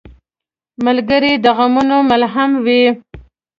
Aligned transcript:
ملګری 0.85 1.33
د 1.43 1.45
غمونو 1.57 1.97
ملهم 2.09 2.51
وي. 2.65 2.83